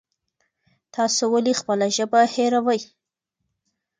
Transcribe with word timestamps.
تاسو 0.95 1.23
ولې 1.33 1.53
خپله 1.59 1.87
ژبه 1.95 2.21
هېروئ؟ 2.33 2.79